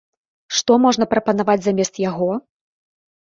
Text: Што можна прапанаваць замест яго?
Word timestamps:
Што 0.59 0.77
можна 0.85 1.07
прапанаваць 1.11 1.59
замест 1.67 2.01
яго? 2.05 2.31